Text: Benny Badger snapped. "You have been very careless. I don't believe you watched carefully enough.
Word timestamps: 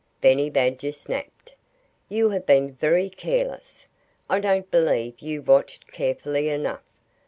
Benny 0.19 0.49
Badger 0.49 0.93
snapped. 0.93 1.53
"You 2.09 2.31
have 2.31 2.47
been 2.47 2.73
very 2.73 3.07
careless. 3.07 3.85
I 4.31 4.39
don't 4.39 4.71
believe 4.71 5.19
you 5.19 5.43
watched 5.43 5.91
carefully 5.91 6.49
enough. 6.49 6.81